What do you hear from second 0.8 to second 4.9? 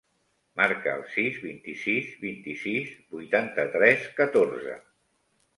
el sis, vint-i-sis, vint-i-sis, vuitanta-tres, catorze.